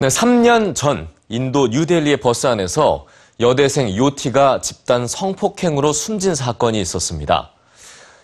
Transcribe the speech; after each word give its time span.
네, 0.00 0.08
3년 0.08 0.74
전 0.74 1.06
인도 1.28 1.68
뉴델리의 1.68 2.16
버스 2.16 2.48
안에서 2.48 3.06
여대생 3.38 3.96
요티가 3.96 4.60
집단 4.60 5.06
성폭행으로 5.06 5.92
숨진 5.92 6.34
사건이 6.34 6.80
있었습니다. 6.80 7.50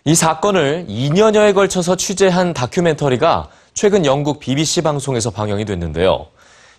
이 0.04 0.16
사건을 0.16 0.86
2년여에 0.88 1.54
걸쳐서 1.54 1.94
취재한 1.94 2.54
다큐멘터리가 2.54 3.50
최근 3.72 4.04
영국 4.04 4.40
BBC 4.40 4.82
방송에서 4.82 5.30
방영이 5.30 5.64
됐는데요. 5.64 6.26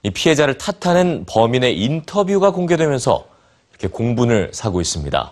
이 0.03 0.09
피해자를 0.11 0.57
탓하는 0.57 1.25
범인의 1.25 1.79
인터뷰가 1.81 2.51
공개되면서 2.51 3.25
이렇게 3.69 3.87
공분을 3.87 4.51
사고 4.53 4.81
있습니다. 4.81 5.31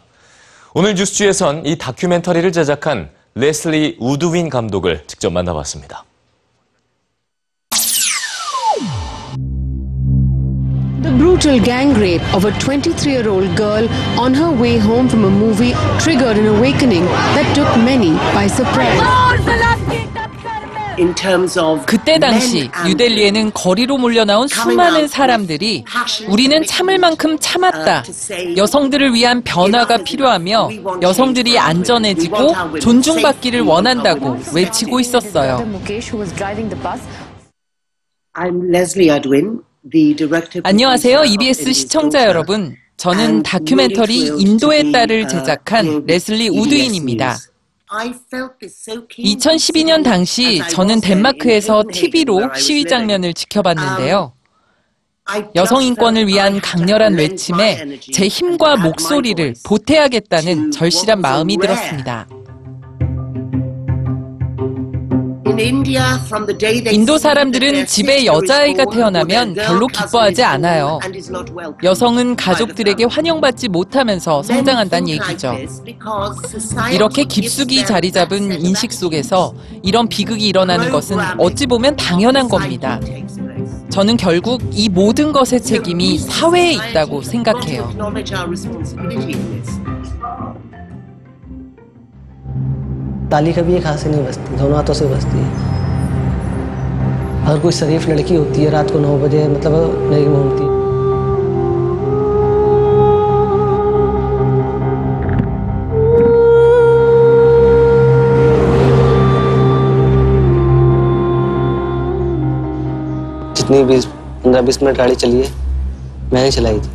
오늘 0.74 0.96
뉴스주에선 0.96 1.66
이 1.66 1.78
다큐멘터리를 1.78 2.50
제작한 2.54 3.10
레슬리 3.36 3.98
우드윈 4.00 4.50
감독을 4.50 5.04
직접 5.08 5.32
만나봤습니다. 5.32 6.06
The 11.02 11.12
brutal 11.12 11.60
gang 11.64 11.94
rape 11.94 12.22
of 12.36 12.44
a 12.44 12.52
23 12.60 13.12
year 13.14 13.30
old 13.30 13.56
girl 13.56 13.88
on 14.20 14.34
her 14.34 14.52
way 14.52 14.78
home 14.78 15.08
from 15.08 15.24
a 15.24 15.30
movie 15.30 15.72
triggered 15.98 16.38
an 16.38 16.48
awakening 16.48 17.06
that 17.36 17.56
took 17.56 17.70
many 17.78 18.12
by 18.36 18.48
surprise. 18.48 19.00
in 20.98 21.16
terms 21.16 21.58
of 21.58 21.86
그때 21.86 22.20
당시 22.20 22.70
뉴델리에는 22.86 23.52
거리로 23.54 23.98
몰려 23.98 24.26
나온 24.26 24.50
수많은 24.50 25.08
사람들이 25.08 25.86
우리는 26.28 26.66
참을 26.66 26.98
만큼 26.98 27.38
참았다. 27.40 28.04
여성들을 28.58 29.14
위한 29.14 29.42
변화가 29.42 30.00
필요하며 30.00 30.70
여성들이 31.02 31.58
안전해지고 31.58 32.80
존중받기를 32.82 33.62
원한다고 33.62 34.38
외치고 34.54 35.00
있었어요. 35.00 35.66
I'm 38.36 38.70
Leslie 38.70 39.10
director. 39.10 39.69
안녕하세요, 40.64 41.24
EBS 41.26 41.72
시청자 41.74 42.26
여러분. 42.26 42.76
저는 42.98 43.44
다큐멘터리 43.44 44.28
인도의 44.38 44.92
딸을 44.92 45.28
제작한 45.30 46.06
레슬리 46.06 46.50
우드인입니다. 46.50 47.38
2012년 49.18 50.04
당시 50.04 50.62
저는 50.70 51.00
덴마크에서 51.00 51.84
TV로 51.92 52.54
시위 52.56 52.84
장면을 52.86 53.34
지켜봤는데요. 53.34 54.34
여성 55.56 55.82
인권을 55.82 56.28
위한 56.28 56.60
강렬한 56.60 57.14
외침에 57.16 58.00
제 58.12 58.28
힘과 58.28 58.78
목소리를 58.78 59.54
보태야겠다는 59.66 60.72
절실한 60.72 61.22
마음이 61.22 61.58
들었습니다. 61.58 62.28
인도 66.92 67.18
사람들은 67.18 67.86
집에 67.86 68.26
여자아이가 68.26 68.86
태어나면 68.86 69.54
별로 69.56 69.88
기뻐하지 69.88 70.44
않아요. 70.44 71.00
여성은 71.84 72.36
가족들에게 72.36 73.06
환영받지 73.06 73.68
못하면서 73.70 74.44
성장한다는 74.44 75.10
얘기죠. 75.10 75.58
이렇게 76.92 77.24
깊숙이 77.24 77.86
자리 77.86 78.12
잡은 78.12 78.62
인식 78.62 78.92
속에서 78.92 79.54
이런 79.84 80.08
비극이 80.08 80.48
일어나는 80.48 80.92
것은 80.92 81.18
어찌 81.38 81.66
보면 81.66 81.96
당연한 81.96 82.48
겁니다. 82.48 83.00
저는 83.90 84.18
결국 84.18 84.62
이 84.72 84.88
모든 84.88 85.32
것의 85.32 85.62
책임이 85.62 86.20
사회에 86.20 86.74
있다고 86.74 87.22
생각해요. 87.22 87.92
ताली 93.32 93.52
कभी 93.54 93.74
एक 93.76 93.86
हाथ 93.86 93.98
से 93.98 94.10
नहीं 94.10 94.26
बजती, 94.26 94.56
दोनों 94.58 94.76
हाथों 94.76 94.94
से 94.94 95.06
बजती 95.06 95.38
है। 95.38 95.50
अगर 97.46 97.60
कोई 97.60 97.72
शरीफ 97.72 98.08
लड़की 98.10 98.36
होती 98.36 98.64
है 98.64 98.70
रात 98.70 98.92
को 98.92 99.00
नौ 99.00 99.18
बजे 99.20 99.48
मतलब 99.48 100.10
नहीं 100.12 100.26
घूमती। 100.26 100.64
जितनी 113.56 113.84
बीस 113.84 114.06
पंद्रह 114.06 114.62
बीस 114.62 114.84
मिनट 114.84 114.98
गाड़ी 114.98 115.16
चली 115.16 115.42
है 115.42 115.52
मैंने 116.34 116.52
चलाई 116.52 116.80
थी। 116.80 116.92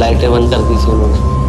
लाइटें 0.00 0.30
बंद 0.32 0.50
कर 0.50 0.58
दी 0.58 0.76
थी 0.76 0.90
उन्होंने। 0.92 1.41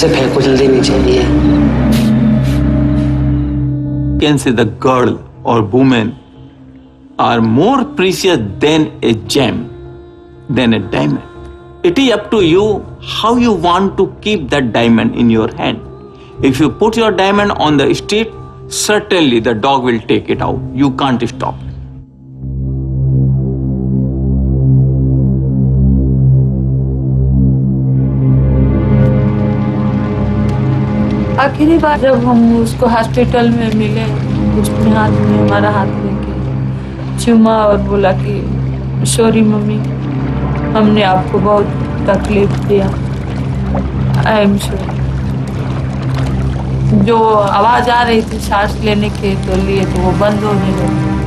उसे 0.00 0.08
फेंको 0.08 0.40
जल्दी 0.40 0.66
नीचे 0.68 0.92
ये 1.06 1.22
कैन 4.20 4.36
से 4.44 4.52
द 4.52 4.60
गर्ल 4.82 5.18
और 5.52 5.60
women 5.72 6.12
are 7.20 7.40
more 7.48 7.82
precious 7.96 8.38
than 8.62 8.86
a 9.04 9.12
gem 9.30 9.58
than 10.56 10.74
a 10.74 10.78
diamond 10.94 11.86
it 11.86 11.98
is 11.98 12.10
up 12.12 12.28
to 12.30 12.40
you 12.40 12.64
how 13.10 13.38
you 13.38 13.52
want 13.66 13.96
to 13.96 14.06
keep 14.24 14.48
that 14.50 14.72
diamond 14.72 15.16
in 15.16 15.30
your 15.30 15.54
hand 15.58 16.44
if 16.46 16.62
you 16.62 16.68
put 16.80 16.98
your 16.98 17.14
diamond 17.14 17.52
on 17.52 17.76
the 17.78 17.92
street 17.92 18.38
certainly 18.72 19.38
the 19.40 19.52
dog 19.52 19.82
will 19.82 19.98
take 20.00 20.28
it 20.30 20.42
out. 20.42 20.58
You 20.72 20.90
can't 20.92 21.28
stop. 21.28 21.56
आखिरी 31.40 31.76
बार 31.78 32.00
जब 32.00 32.24
हम 32.24 32.40
उसको 32.56 32.86
हॉस्पिटल 32.86 33.48
में 33.50 33.74
मिले, 33.74 34.02
उसने 34.60 34.90
हाथ 34.90 35.10
में, 35.10 35.38
हमारा 35.38 35.70
हाथ 35.70 35.86
लेके 35.86 36.32
चुमा 37.24 37.54
और 37.58 37.76
बोला 37.82 38.10
कि 38.14 39.06
सॉरी 39.08 39.42
मम्मी, 39.42 39.76
हमने 40.74 41.02
आपको 41.02 41.38
बहुत 41.38 41.66
तकलीफ़ 42.08 42.58
दिया। 42.66 42.86
आई 44.30 44.42
एम 44.42 44.56
सॉरी 44.58 44.98
जो 47.06 47.16
आवाज़ 47.34 47.90
आ 47.90 48.02
रही 48.02 48.22
थी 48.22 48.38
सांस 48.40 48.76
लेने 48.84 49.10
के 49.10 49.34
तो 49.46 49.56
लिए 49.66 49.84
तो 49.84 50.02
वो 50.02 50.12
बंद 50.20 50.44
होने 50.44 50.70
लगी। 50.72 51.19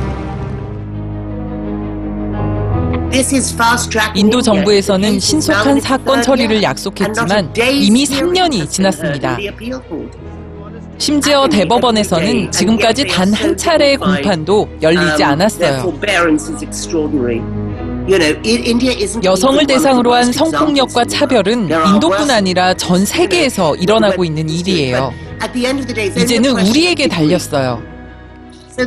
인도 4.14 4.40
정부에서는 4.42 5.20
신속한 5.20 5.80
사건 5.80 6.22
처리를 6.22 6.62
약속했지만 6.62 7.52
이미 7.72 8.04
3년이 8.04 8.68
지났습니다. 8.68 9.36
심지어 10.98 11.46
대법원에서는 11.48 12.50
지금까지 12.52 13.06
단 13.06 13.32
한 13.34 13.56
차례의 13.56 13.96
공판도 13.96 14.68
열리지 14.82 15.22
않았어요. 15.24 15.82
여성을 19.24 19.66
대상으로 19.66 20.12
한 20.14 20.32
성폭력과 20.32 21.04
차별은 21.04 21.68
인도뿐 21.94 22.30
아니라 22.30 22.74
전 22.74 23.04
세계에서 23.04 23.74
일어나고 23.76 24.24
있는 24.24 24.48
일이에요. 24.48 25.12
이제는 26.22 26.50
우리에게 26.68 27.08
달렸어요. 27.08 27.93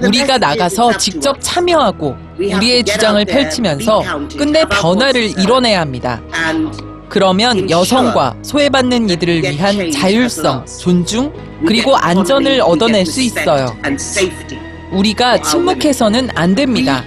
우리가 0.03 0.37
나가서 0.37 0.97
직접 0.97 1.37
참여하고 1.39 2.15
우리의 2.39 2.83
주장을 2.83 3.23
펼치면서 3.25 4.03
끝내 4.37 4.65
변화를 4.65 5.23
이뤄내야 5.39 5.79
합니다. 5.81 6.21
그러면 7.09 7.69
여성과 7.69 8.35
소외받는 8.41 9.09
이들을 9.09 9.41
위한 9.43 9.91
자율성, 9.91 10.65
존중, 10.81 11.31
그리고 11.65 11.95
안전을 11.95 12.61
얻어낼 12.61 13.05
수 13.05 13.21
있어요. 13.21 13.65
우리가 14.91 15.41
침묵해서는 15.41 16.29
안 16.35 16.53
됩니다. 16.55 17.03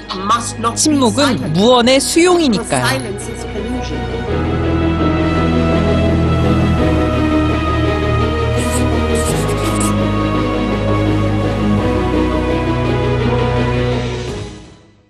침묵은 0.74 1.52
무언의 1.52 2.00
수용이니까요. 2.00 2.84